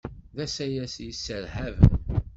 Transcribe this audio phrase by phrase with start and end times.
[0.35, 1.89] D asayes yesserhaben.